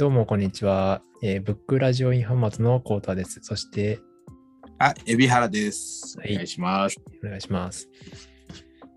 [0.00, 1.02] どうも、こんにちは。
[1.22, 3.40] えーブックラジオインハンマツのコータです。
[3.42, 4.00] そして、
[4.78, 6.18] あ、海老原です。
[6.18, 6.96] はいお願いします。
[7.22, 7.90] お願いします。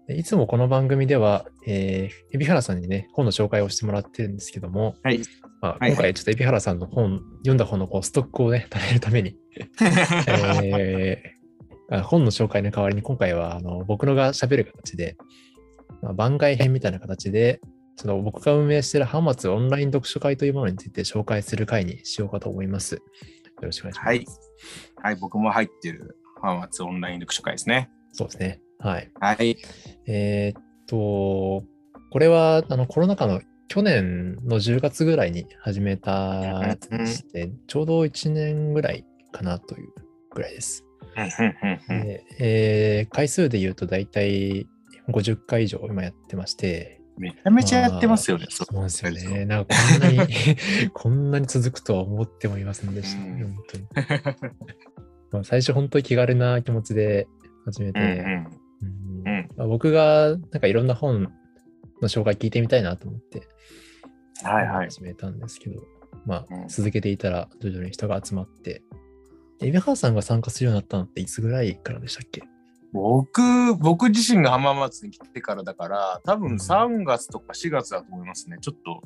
[0.08, 5.20] でいつもこの番組では、えー、海老原さんにね、本の紹介をしてもらってるんですけども、はい。
[5.60, 9.36] まあ、はい今回ちょっと海老原さんの本、読んだ本のこうストックをね、貯めるために、
[10.64, 15.18] えーあ本の紹介の代わりに今回はあの僕のが喋る形で、
[16.02, 17.60] まあ、番外編みたいな形で、
[17.96, 22.96] その僕が運営している浜松オンライン読書会というものについて紹介する会にしようかと思います。
[22.96, 23.02] よ
[23.62, 24.08] ろしくお願いします。
[24.08, 24.26] はい。
[24.96, 27.90] はい、僕も入ってる浜松オンライン読書会ですね。
[28.12, 28.62] そうですね。
[28.80, 29.12] はい。
[29.20, 29.58] はい。
[30.08, 31.64] えーっと、
[32.12, 39.90] これはあのコロナ禍の去年の10月ぐらいに始めたやつでして、ちょうど1年ぐらいかなという
[40.32, 40.84] ぐらいです。
[41.16, 44.68] でえー回数で言うと大体
[45.10, 48.46] 50回以上今やってまして、めちゃめちゃやってますよね。
[48.50, 49.46] まあそうなんですよね。
[49.46, 50.28] なんかこんなに、
[50.94, 53.86] こんなに続くとは思ってもいませんでした、うん本当に。
[55.32, 57.28] まあ最初本当に気軽な気持ちで
[57.66, 61.24] 始めて、うんうんうんまあ僕がなんかいろんな本
[62.02, 63.48] の紹介聞いてみたいなと思って
[64.44, 64.90] はいはい。
[64.90, 65.82] 始めたんですけど、
[66.26, 68.82] まあうん続けていたら徐々に人が集まって、
[69.62, 72.44] エビハーさんが参加するようになったのっていつぐらいからでしたっけ？
[72.94, 78.58] 僕、僕自身が浜松に来てからだから、多分うん3月とか4月だと思いますね。
[78.62, 79.02] ちょっと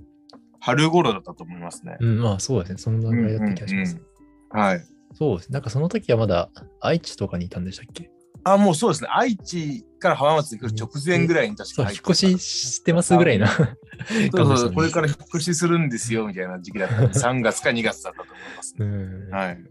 [0.60, 1.98] 春頃だったと思いますね。
[2.02, 2.78] うん、まあそうですね。
[2.78, 3.96] その段階だった気がします。
[3.96, 4.08] うんうん
[4.50, 4.82] はい。
[5.14, 5.54] そうですね。
[5.54, 8.12] なんかその時はまだ愛知とかにいたんでしたっけ？
[8.44, 9.10] あ、もうそうですね。
[9.12, 13.48] 愛知から浜松に来る直前ぐらいに確か引っ越ししてますぐらいな
[14.32, 14.94] そうそうこれら。
[14.94, 18.90] から引っ越しするんですよみたいな時期だったんで、3月か2月だったと思いますうね。
[18.90, 19.30] ん。
[19.32, 19.64] はい。
[19.64, 19.70] で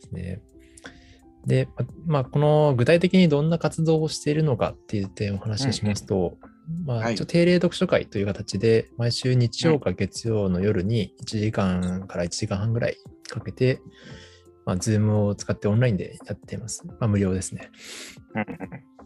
[0.00, 0.40] すね。
[1.46, 6.36] で、ままあ、この具体的にどんな活動をしているのかっていう点をお話ししますと、
[6.84, 7.14] まあ、はい。
[7.14, 12.96] 一応定例読書会という形で、毎週日曜か月曜の夜に1時間から1時間半ぐらい
[13.28, 13.80] かけて、
[14.64, 16.84] まあ、ズームを使ってオンラインでやっています。
[16.84, 17.70] まあ、無料ですね。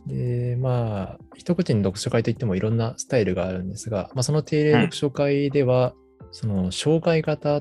[0.06, 5.92] で、まあ、一口に読書会といってもいろんなスタイルがあるんですが、まあ、その定例読書会では、
[6.32, 7.60] その障害型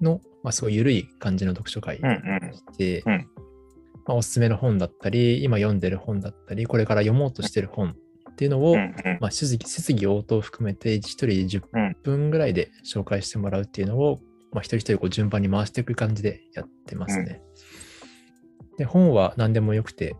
[0.00, 2.76] の、まあ、すごい緩い感じの読書会うんうん。
[2.78, 3.26] で、うん
[4.08, 7.94] まあ、おすすめの本だったり、今読んでる本だったり、これから読もうとしてる本
[8.30, 8.74] っていうのを、
[9.20, 14.20] まあ、質疑質疑応答を含めて、一人10うん分ぐらいで紹介してもらうっていうのを、
[14.50, 17.42] まあ、一人一人こう順番に回していく感じでやってますね。
[18.78, 20.16] で、本は何でもよくて、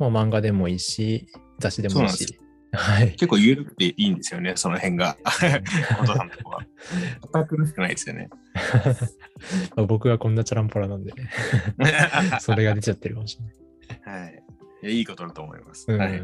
[0.00, 1.28] まあ、漫画でもいいし、
[1.60, 2.40] 雑誌でもいいし、
[2.72, 3.10] はい。
[3.12, 5.16] 結構緩くていいんですよね、その辺が。
[5.24, 6.66] お父さんのとこは。
[7.32, 8.30] 堅苦しくないですよね。
[9.76, 11.12] まあ僕がこんなチャランポラなんで、
[12.40, 14.22] それが出ちゃってるかもしれない。
[14.22, 14.42] はい。
[14.82, 15.86] いやいいことだと思います。
[15.88, 16.22] うんはい。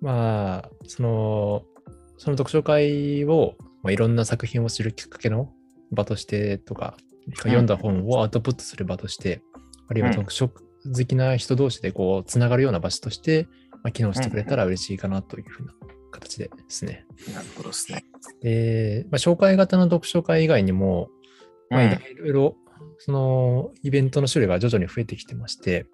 [0.00, 1.64] まあ、その、
[2.18, 5.52] その読書会を、まあ、いろんな作品を知るきっかけの
[5.90, 6.96] 場としてとか、
[7.38, 9.42] 読んだ本をアウトプットする場として、
[9.88, 10.54] あるいはうん読書好
[11.06, 13.46] きな人同士でこう、つながるような場所として、
[13.82, 15.72] まあ、機能してくれたら嬉しいかなというふうな
[16.10, 17.06] 形でですね。
[17.34, 18.04] なるほどですね。
[18.42, 21.08] で、まあ、紹介型の読書会以外にも、
[21.70, 22.56] まあ、うんいろいろ、
[22.98, 25.86] その、イベントの種類が徐々に増えてきてまして、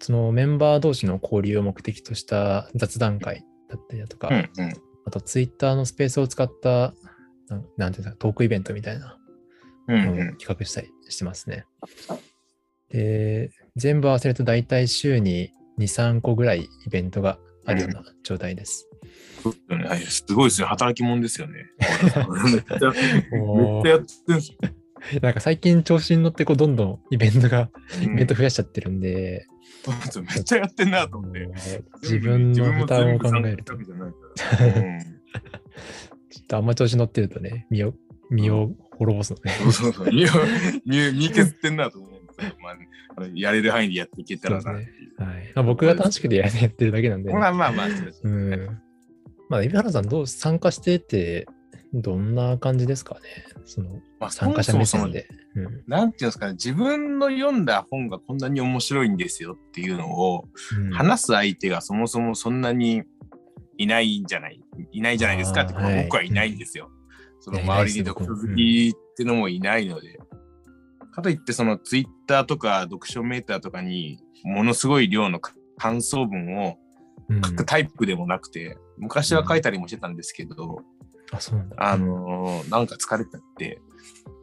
[0.00, 4.72] そのメンバー同士の交流を目的とした雑談会だったりだとか、うんうん
[5.04, 6.94] あとツイッターのスペースを使った、
[7.76, 9.18] なんていうか、トークイベントみたいな
[9.88, 11.64] のを企画したりしてますね。
[12.88, 18.88] で、全部合わせると大体週に2、3個ぐらいイベントがあるような状態です。
[19.42, 20.68] そうですよねはいすごいですよ。
[20.68, 21.66] 働き者ですよね。
[21.78, 24.58] めっちゃめっちゃやってるんですよ。
[25.20, 29.48] なんか最近調子に乗ってこうどんどんイベントが、イうんベント増やしちゃってるんで、
[29.84, 31.48] そうですよめっちゃやってんなと思って。
[32.02, 33.84] 自分の負担を考えると、ちょ
[36.42, 37.94] っとあんま調子乗ってるとね、身を、
[38.30, 39.50] 身を滅ぼすのね。
[39.60, 40.06] そうそうそう。
[40.12, 40.28] 身を
[40.86, 42.76] 身身削ってんなと思うんですけど、まあ、
[43.34, 45.11] やれる範囲でやっていけたらなっていう。
[45.24, 45.52] はい。
[45.54, 48.80] まあ、僕が楽しくてややってるだけなんで、まあまあまあ、そうですうん。
[49.48, 51.46] まあ、海老原さん、どう参加してて、
[51.94, 53.20] どんな感じですかね？
[53.66, 55.28] その、まあ参加者目そもそも線で。
[55.56, 63.02] うんなんていうんですかね、自分の読んだ本がこんなに面白いんですよっていうのをうん話す相手がそもそもそんなに
[63.76, 64.58] いないんじゃない、
[64.90, 66.90] いないじゃないですかって、僕はいないんですよ。
[67.40, 70.18] そのいやいない周りにですよ読書好きってのもいないので。
[71.12, 75.40] かといって、そのツイッターとか読書メーターとかにものすごい量の
[75.78, 76.76] 感想文を
[77.28, 80.82] うん書くタイプでもなくて、昔は書いたりもしてたんですけど、
[81.32, 81.76] あ、そうなんだ。
[81.78, 83.80] あのーなんか疲れちゃって。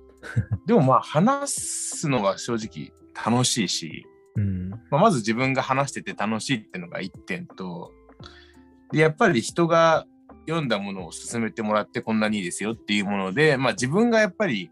[0.66, 2.92] でもまあ話すのが正直
[3.26, 4.06] 楽しいし、
[4.36, 4.70] うん。
[4.70, 7.92] まあ、まず自分が話してて楽しいっていうのが一点と、
[8.92, 10.06] で、やっぱり人が
[10.48, 14.72] 読んだものを進めてもらってこんなにいいですよっていうもので、まあ自分がやっぱり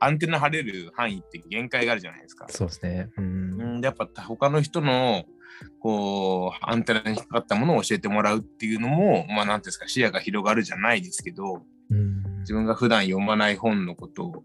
[0.00, 2.46] アンテナ張れる範囲って限界があるじゃないですか。
[2.48, 3.10] そうですね。
[3.16, 3.80] うん。
[3.82, 5.24] やっぱ他の人の
[5.78, 14.44] こうアンテナに引っかかったものを教えてもらうっていうのも、まあなんですか、視野が広がるじゃないですけど、うん自分が普段読まない本のことを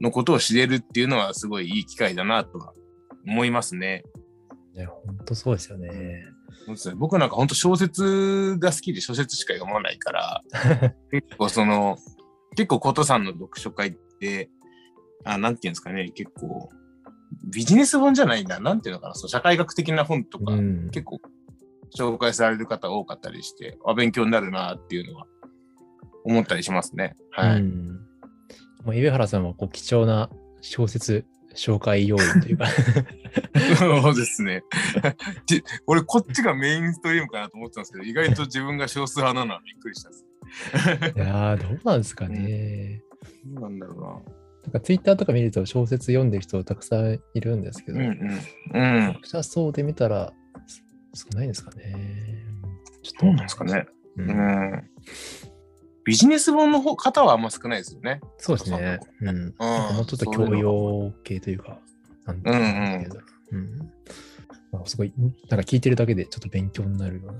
[0.00, 2.72] のことを知れるっていうのはすごいいい機会だなとは
[3.26, 4.04] 思いますね。
[4.74, 5.90] ね、本当そうですよね。
[6.66, 10.42] そうですね僕なんか本当小説が好きで小説しか読まないから、
[11.10, 11.98] 結構その、
[12.56, 14.50] 結構ことさんの読書会って、
[15.24, 16.70] あ、なんていうんですかね、結構、
[17.44, 20.90] ビジネス本じゃないんだ、なんていうのかな、そう社会学的な本とか、うん。
[20.90, 21.20] 結構
[21.96, 25.26] 紹介される方多かったりして、あ、勉強になるなっていうのは
[26.24, 27.16] 思ったりしますね。
[27.30, 27.60] はい。
[27.60, 27.88] うん。
[28.84, 30.30] もう、上原さんはこう貴重な
[30.60, 31.24] 小説
[31.54, 32.66] 紹介要員というか
[33.78, 34.62] そうですね。
[35.46, 40.24] じ俺、こっちがメインストリームかなと思ってたんですけど、意外と自分が少数派なのはびっくりしたです。
[41.16, 43.02] いやー、どうなんですかね。
[43.46, 44.22] どうなんだろ
[44.64, 48.08] なんかツイッターとか見ると小説読んでる人たくさんいるんですけど、うな。
[48.08, 48.96] うんうん。
[48.96, 49.06] うん。
[49.14, 50.32] 読者層で見たら
[50.66, 50.84] す
[51.14, 52.44] 少ないんですかね。
[53.02, 53.86] ちょっとどうなんですかね。
[54.16, 54.90] ううんん。
[56.04, 58.20] ビジネス本の方方はあんま少ないですよね。
[58.38, 58.98] そうですね。
[59.20, 59.54] うん。
[59.58, 61.78] もうちょっと教養系というか、
[62.26, 63.78] なんていうんですけどうん
[64.72, 67.32] まあすごい、なんか聞いてるだけでちょっと勉強になるような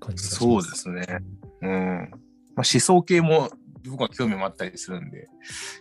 [0.00, 0.38] 感じがします。
[0.38, 1.22] そうですね
[1.62, 2.10] うん。
[2.54, 3.50] まあ、思想系も
[3.88, 5.28] 僕は興味もあったりするんで、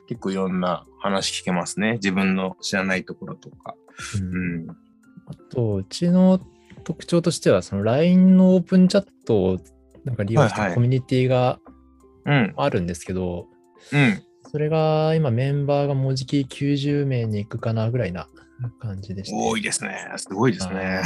[0.07, 1.93] 結構いろんな話聞けますね。
[1.93, 3.75] 自分の知らないところとか。
[4.15, 4.17] う。
[4.19, 4.69] うんん。
[4.69, 4.75] あ
[5.51, 6.39] と、うちの
[6.83, 9.59] 特徴としては、その LINE のオープンチャットを
[10.03, 11.59] なんか利用しはいはいたコミュニティが
[12.25, 12.53] うん。
[12.55, 13.47] あるんですけど、
[13.91, 14.23] うん。
[14.51, 18.27] それが今メンバーがもうじき90名に行くかなぐらいな
[18.79, 19.35] 感じでして。
[19.35, 19.97] 多いですね。
[20.17, 21.01] すごいですね。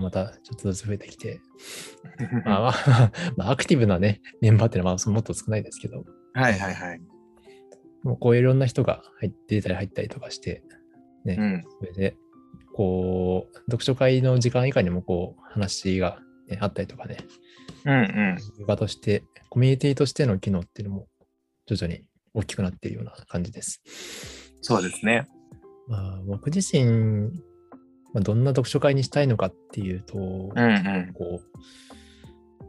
[0.00, 1.40] またちょっとずつ増えてきて、
[2.46, 6.04] まあまあ、まあ、アクティブなね、メンバーっていうのはまあもっと少ないですけど、
[6.36, 7.00] はいはいはい。
[8.02, 10.62] もうこういろんな人が入って出たり入ったりとかして、
[11.24, 11.64] ね、うん。
[11.80, 12.16] それで、
[12.74, 17.16] こう、読書会の時間以下にもこう、話が、ね、あったりとかね、
[17.84, 17.92] うん
[18.58, 18.66] うん。
[18.66, 21.08] 場として、コミュニティとしての機能っていうのも
[21.66, 22.04] 徐々に
[22.34, 23.82] 大きくなっているような感じです。
[24.60, 25.26] そうですね。
[25.88, 27.30] まあ、僕自身、
[28.12, 31.12] まあ、どんな読書会にしたいのかっていうと、うんうん。
[31.14, 32.66] こう、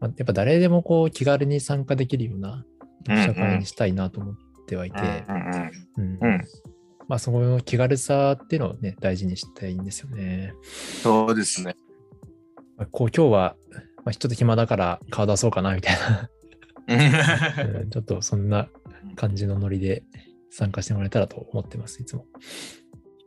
[0.00, 2.64] まあ、やっぱ誰でもこう気軽に参加できるような
[3.08, 6.18] 読書会にしたいなと思ってはいて、うんうんうん。
[6.20, 6.44] うん。
[7.08, 10.52] まあそこの気軽さっていうのをね、大事にしたいんですよね。
[11.02, 11.74] そうですね。
[12.76, 13.56] まあ、こう今日は、
[14.04, 16.30] まあ、ちょっと暇だから顔出そうかなみたいな、
[17.80, 18.68] うんちょっとそんな
[19.16, 20.04] 感じのノリで
[20.50, 22.26] 参加してもらえたらと思ってます、いつも。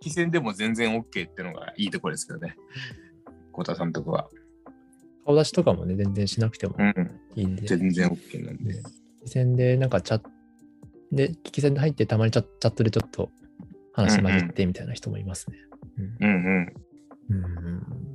[0.04, 2.56] 引き戦でも全然 OK っていうのがいいところですよね。
[3.52, 4.30] 小田さんのとこは。
[5.26, 7.20] 顔出しとかもね、全然しなくてもうん。
[7.36, 8.82] いいんで、全然 OK なんで。
[9.22, 10.30] 聞き戦でなんかチャット
[11.12, 13.30] で、聞き戦で入ってたまにチャチャットでちょっと
[13.94, 15.58] 話混じってみたいな人もいますね。
[16.20, 16.74] うんうん。
[17.30, 17.46] うん。
[17.46, 18.12] うん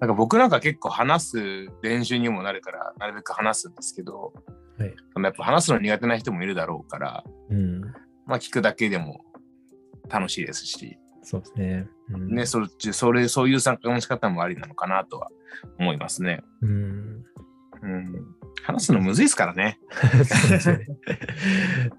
[0.00, 4.32] なんか僕なんか結構話す練習にもなるから、なるべく話すんですけど、
[4.78, 7.80] はいやっぱ話すの苦手な人もいるだろうから、うん。
[8.26, 9.24] まあ聞くだけでも
[10.08, 11.88] 楽しいですし、そうですね。
[12.10, 12.60] うん、ね、そ
[12.92, 15.30] それ、そういう参加の仕方もありなのかなとは
[15.78, 16.42] 思いますね。
[16.62, 17.24] うん。
[17.82, 18.37] うん。
[18.62, 19.78] 話すのむずいですからね。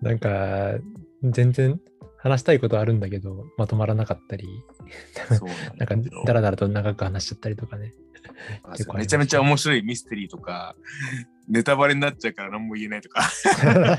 [0.02, 0.76] なんか、
[1.24, 1.80] 全然
[2.18, 4.48] 話したいことあるんだけど、まとまらなかったり、
[5.78, 5.96] なんか、
[6.26, 7.94] だらだらと長く話しちゃったりとかね。
[8.96, 10.76] めちゃめちゃ面白いミステリーとか、
[11.48, 13.22] ネタバレになっちゃうから何も言えないとか。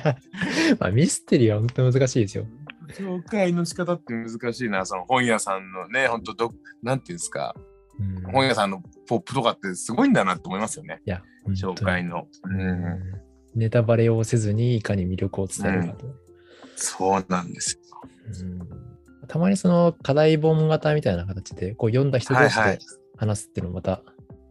[0.79, 2.47] まあ、ミステリーは本当に難しいですよ。
[2.91, 4.85] 紹介の仕方って難しいな。
[4.85, 7.65] その本屋さんのね、本当ど、なんていうんですか、うん、
[8.33, 11.01] 本屋さんのポップとかってすごいんだなって思いますよね。
[11.05, 12.27] いや、紹介の。
[13.55, 16.07] ネタバレをせずにいかに魅力を伝えるかと。
[16.77, 18.01] そうなんですよ。
[18.43, 18.91] うん
[19.31, 22.81] たまにその課題本型みたいな形でこう読んだ人同士で
[23.17, 24.03] 話すっていうのもまた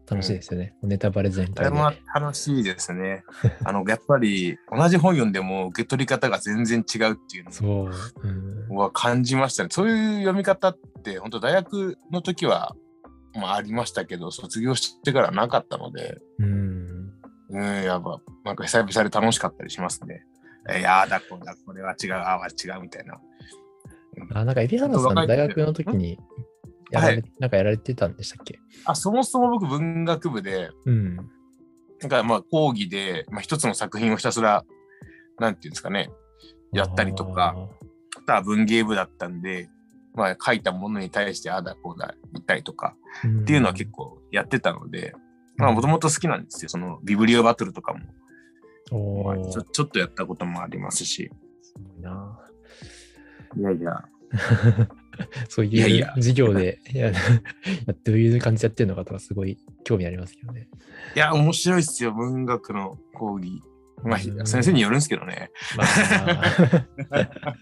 [0.09, 0.73] 楽しいですよね。
[0.81, 1.71] ネタバレ全開で。
[1.71, 3.25] も楽しいですね。
[3.65, 7.45] あの、やっぱり同じ本読んでも受け取り方が全然違うっていう
[8.69, 9.69] のは感じましたね。
[9.69, 12.73] そういう読み方って本当大学の時は、
[13.33, 17.13] まあ、ありましたけど、卒業してからなかったので、うん。
[17.51, 20.25] うん、やっぱ、なんか久々で楽しかったりしますね。
[20.69, 23.19] えー、やだ、こだ、これは違う、ああは違うみたいな。
[24.33, 26.19] あ、なんか、海老原さん、大学の時に
[26.91, 28.59] やられ、なんかやられてたんでしたっけ？
[28.85, 31.15] あ、そもそも僕文学部で、うん。
[32.01, 34.63] なんかまあ講義で、まあ、一つの作品をひたすら、
[35.39, 36.09] なんていうんですかね、
[36.71, 37.55] やったりとか、
[38.17, 39.69] あとは文芸部だったんで、
[40.19, 42.95] まあ書いたものに対してああだこうだ言ったりとか
[43.25, 45.13] っていうのは結構やってたので、
[45.55, 46.69] まあ、もともと好きなんですよ。
[46.69, 47.99] その、ビブリオバトルとかも。
[49.23, 51.31] まあちょちょっとやったこともありますし。
[51.61, 52.39] すごいな。
[53.57, 54.03] いやいや。
[55.49, 57.11] そういう授業で、いや、
[58.05, 60.67] どういう感じでやってるのかとか、すごい興味ありますけどね。
[61.15, 62.11] いや、面白いっすよ。
[62.11, 63.61] 文学の講義。
[64.03, 65.51] まあ、うん先生によるんですけどね。
[65.75, 67.27] まあ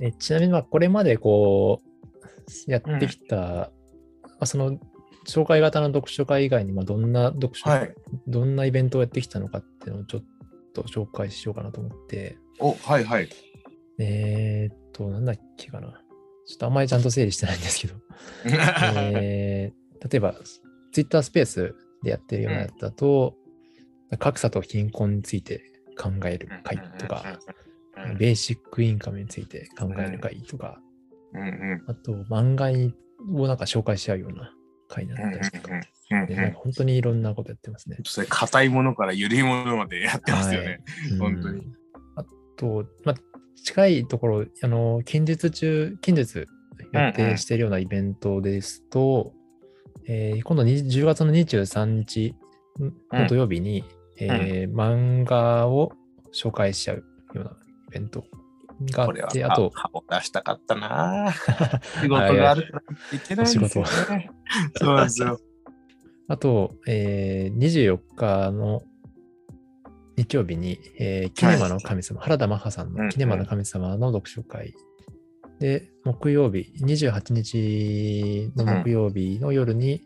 [0.00, 1.82] えちなみに、まあ、これまでこ
[2.66, 3.70] う、やってきた、ま
[4.40, 4.78] あ、その、
[5.26, 7.94] 紹介型の読書会以外に、まあ、どんな読書、はい。
[8.26, 10.24] どんなイベントをやってきたのかっていうのをちょっ
[10.72, 13.28] と紹介しようかなと思って、お、はいはい。
[13.98, 16.00] えー、っと、なんだっけかな。
[16.46, 17.94] ちょっとあんまりちゃんと整理してないんですけど、
[18.46, 19.78] えー
[20.10, 20.34] 例えば、
[20.92, 23.34] Twitter スペースでやってるようなやつだと、
[24.18, 25.62] 格差と貧困について
[25.98, 27.38] 考える会とか、
[28.06, 28.18] うん。
[28.18, 30.80] ベーシックインカムについて考える会とか、
[31.34, 31.84] うんうん。
[31.86, 32.66] あと漫画
[33.32, 34.52] をなんか紹介し合うような
[34.88, 35.74] 会になうんうんったりとか、
[36.10, 36.26] うん。
[36.26, 37.98] でなんか本当にいろんなことやってますね。
[38.04, 40.80] それ硬いものから緩いものまでやってますよね。
[41.12, 41.66] うん本当に。
[42.16, 42.24] あ
[42.56, 43.16] と、まあ、
[43.64, 46.46] 近いところ、あの、近日中、近日
[46.92, 49.32] 予定しているようなイベントですと、
[50.06, 52.34] えー今度に10月の23日
[53.12, 53.84] の土曜日に、
[54.18, 55.92] えー漫画を
[56.32, 58.24] 紹介しちゃうようなイベント
[58.92, 61.32] があこれはって、あと、顔出したかったな。
[62.02, 64.30] 仕事があるからいけないんですよね。
[64.76, 65.40] そうなんですよ。
[66.28, 68.82] あと、えー24日の
[70.16, 74.74] 日曜日に、えーキネマの神様、原田マハさんうんうんのキネマの神様の読書会。
[75.58, 80.02] で、木曜日、28日の木曜日の夜に、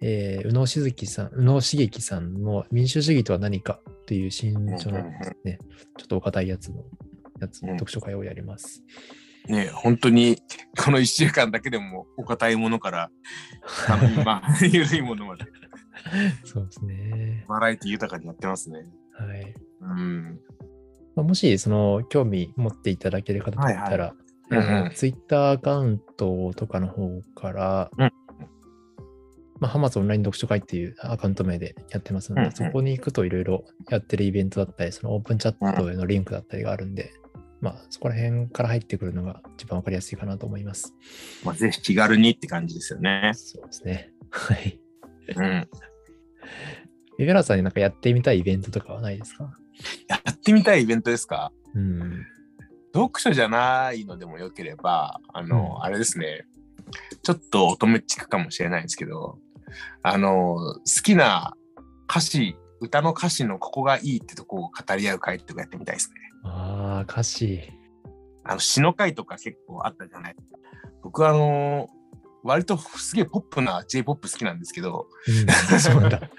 [0.00, 5.14] えー宇野静樹さん、宇野茂樹さんの民主主義とは何かという新書のうんうんうん
[5.44, 5.58] ね、
[5.96, 6.84] ちょっとお堅いやつの、
[7.44, 8.82] やつうん読書会をやります。
[9.46, 10.38] ね本当に
[10.82, 13.10] この1週間だけでもお堅いものから、
[14.24, 15.44] まあ、 緩いものまで、
[16.44, 17.44] そうですね。
[17.48, 18.86] バラエティ豊かにやってますね。
[19.12, 19.54] はい。
[19.80, 20.40] うん。
[21.14, 24.16] まあ、もし、その、興味持っていただける方だったら、いはい
[24.50, 28.12] うんうんツイッターアカウントとかの方から、うん
[29.58, 37.12] まあ、ハマスオンライン読書会っていうアカウント名でやってますので、うんうんそこに行くといろいろやってるイベントだったり、そのオープンチャットへのリンクだったりがあるんで、
[37.64, 40.92] まあ、そこら辺から入ってくるのが一番わかりやすいかなと思います。
[41.44, 43.32] まあ、ぜひ気軽にって感じですよね。
[43.34, 44.10] そうですね。
[44.30, 44.78] はい。
[45.34, 45.68] うん。
[47.18, 49.56] ビベラさんになんかやってみたいイベントとかはないですか？
[50.08, 51.52] やってみたいイベントですか？
[51.74, 52.26] うん。
[52.92, 56.44] 読書じゃないのでもよければ、あの、うんあれですね、
[57.22, 59.38] ちょっと乙女チックかもしれないですけど、
[60.02, 61.56] あの、好きな
[62.10, 66.20] 歌詞、歌の歌詞のここがいいってとこを語り合う会とかやってみたいですね。
[66.44, 67.62] ああ、歌詞。
[68.44, 70.36] あの、詩の会とか結構あったじゃない
[71.02, 71.88] 僕はあの、
[72.42, 75.08] 割とすげえポップな J-POP 好きなんですけど、
[75.72, 76.20] うん、そうだ。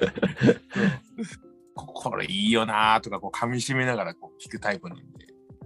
[1.73, 5.03] ここれいいよなーとかこう噛み締めながらこう聞くタイプなんで、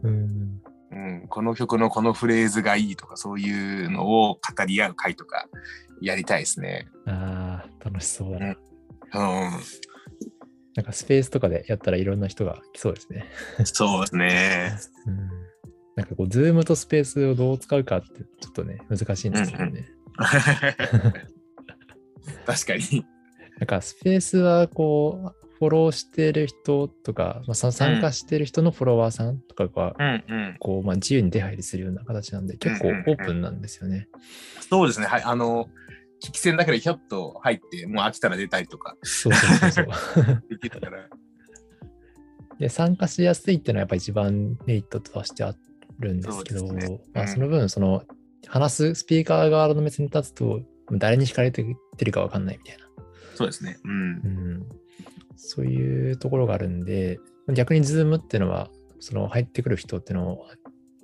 [0.04, 0.62] うん。
[0.92, 5.48] うん、この曲のこのフレーズがいいとかそういうのを語り合う会とか
[6.02, 6.88] やりたいですね。
[7.06, 8.56] ああ、楽しそうだな。
[9.14, 9.52] うん
[10.80, 13.26] なんかスペースとかでやったらいろんな人が来そうですね。
[13.66, 14.78] そうですね。
[15.06, 15.28] うん。
[15.98, 19.90] なんかこう、ズームとスペースをどう使うかってちょっとね、難しいんですよね。
[22.46, 23.06] 確かに。
[23.60, 30.56] なんかスペースはこう、フォローしてる人とか、まあ、さ参加してる人のフォロワーさんとかが、うんうん。
[30.60, 34.08] こう、まあ、自由に出入りするような形なんで、結構オープンなんですよね。
[34.70, 35.08] そうですね。
[35.08, 35.24] はい。
[35.24, 35.68] あの、
[36.22, 40.44] 聞き専だけでひょっと入って、もう飽きたら出たりとかそうそうそうそう。
[40.50, 41.10] できたから。
[42.60, 45.56] で、参加しやすいっていうのはやっぱ一番メリットとしてあ
[46.00, 48.04] るんですけど、そうですねまあ、うんその分、その、
[48.48, 50.62] 話すスピーカー側の目線に立つと、
[50.92, 51.64] 誰に惹かれて
[52.04, 52.86] るかわかんないみたいな。
[53.36, 53.78] そうですね。
[53.86, 53.92] うん。
[53.92, 53.96] う
[54.66, 54.70] ん、
[55.38, 57.20] そういうところがあるんで、
[57.54, 60.46] 逆にズームっていうのは、その入ってくる人っていうのを、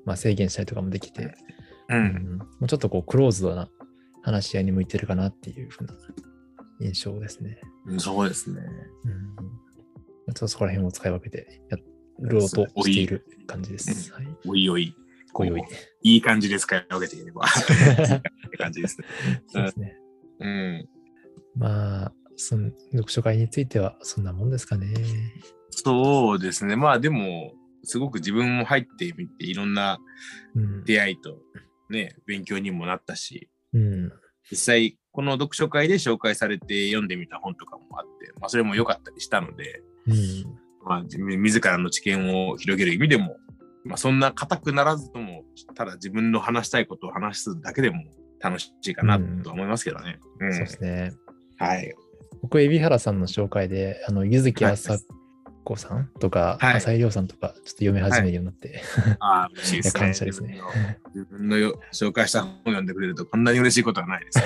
[0.03, 1.95] まあ、制限したりとかもできて、う。
[1.95, 3.69] うんんもうちょっとこうクローズドな
[4.25, 5.93] 話し合いに向いてるかなっていうふうな
[6.81, 7.59] 印象ですね。
[7.99, 8.59] そうですね。
[9.03, 11.77] うん、ちょっとそこら辺を使い分けてや
[12.19, 14.11] ろうとしている感じです。
[14.11, 14.95] はい、おいおい、
[15.31, 15.63] ご用意。
[16.01, 19.07] いい感じで使い分けていればって感じですね。
[19.47, 19.95] そうですね。
[20.39, 20.89] うん。
[21.55, 24.91] まあ、その読書会についてはそんなもんですかね。
[25.69, 26.75] そうですね。
[26.75, 27.53] まあでも、
[27.83, 29.99] すごく自分も入ってみて、いろんな
[30.55, 30.83] うん。
[30.83, 31.37] 出会いと
[31.91, 33.54] ね、勉強にもなったし、うん。
[34.49, 40.15] 実際、この読書会で紹介されて読んでみた本とかもあって、まあそれも良かったりしたので、うん。
[40.83, 43.37] まあ自自らの知見を広げる意味でも、
[43.85, 45.43] まあそんな硬くならずとも、
[45.75, 48.03] ただ自分の話したいことを話すだけでも
[48.39, 50.19] 楽しいかなとは思いますけどね。
[50.39, 51.13] うんそうですね。
[51.57, 51.93] はい。
[52.41, 54.97] 僕、海老原さんの紹介で、あの、柚木あさ
[55.65, 58.81] こさんとか、はい浅井亮さんとか、ちょっと読み始めるようになって、
[59.19, 59.99] ああ、嬉しいですね。
[60.05, 60.61] 感謝ですね
[61.13, 61.57] 自分の。
[61.57, 64.39] よ紹介した本を読んでくれると、こんなに嬉しいことはないです。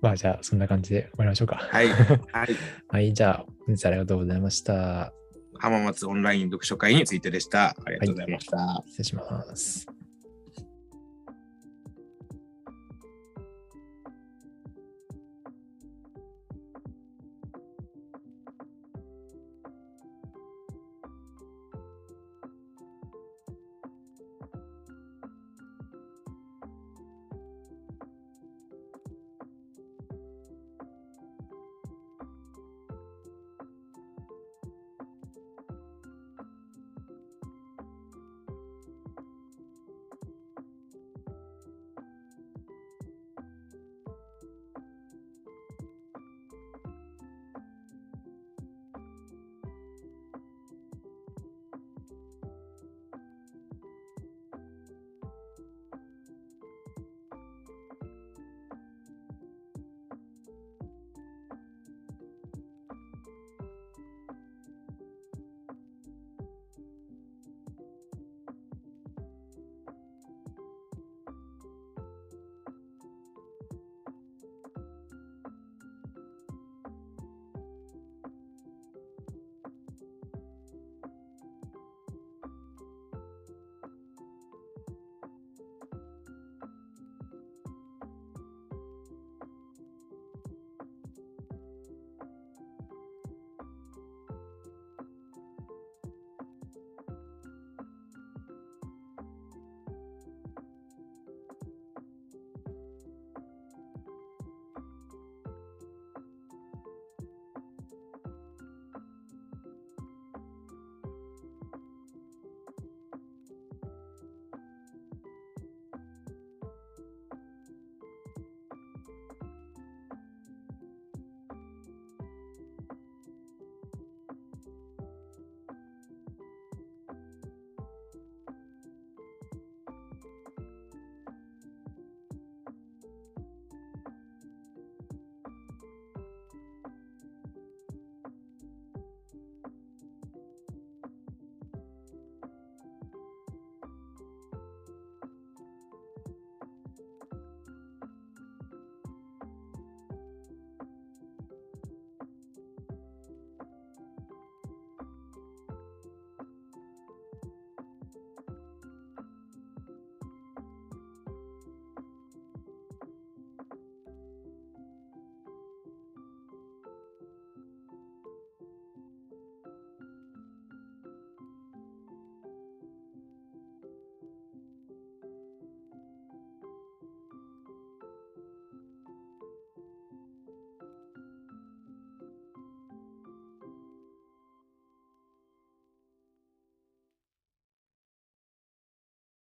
[0.00, 1.56] まあ、じゃあ、そんな感じで終わりましょうか。
[1.56, 1.88] はい。
[1.88, 2.48] はい。
[2.88, 5.12] はい、じゃあ、本日はありがとうございました。
[5.58, 7.76] 浜松オンライン読書会についてでした。
[7.84, 8.82] ありがとうございました。
[8.86, 9.86] 失礼します。